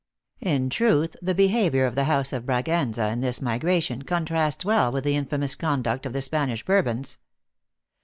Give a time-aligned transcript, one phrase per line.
[0.39, 5.03] In truth, the behavior of the house of Braganza in this migration, contrasts well with
[5.03, 7.19] the infamous conduct of the Spanish Bourbons.